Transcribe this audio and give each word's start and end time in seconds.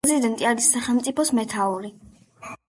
პრეზიდენტი 0.05 0.47
არის 0.51 0.69
სახელმწიფოს 0.75 1.31
მეთაური. 1.41 1.93